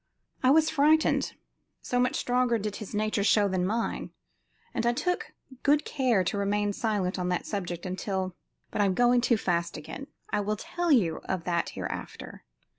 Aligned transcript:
I 0.41 0.49
was 0.49 0.71
frightened, 0.71 1.33
so 1.79 1.99
much 1.99 2.15
stronger 2.15 2.57
did 2.57 2.77
his 2.77 2.95
nature 2.95 3.23
show 3.23 3.47
than 3.47 3.67
mine, 3.67 4.09
and 4.73 4.83
I 4.87 4.93
took 4.93 5.33
good 5.61 5.85
care 5.85 6.23
to 6.23 6.39
remain 6.39 6.73
silent 6.73 7.19
on 7.19 7.29
that 7.29 7.45
subject 7.45 7.85
until 7.85 8.35
but 8.71 8.81
I 8.81 8.85
am 8.85 8.95
going 8.95 9.21
too 9.21 9.37
fast 9.37 9.77
again; 9.77 10.07
I 10.31 10.39
will 10.41 10.57
tell 10.57 10.91
you 10.91 11.17
of 11.25 11.43
that 11.43 11.69
hereafter. 11.77 12.43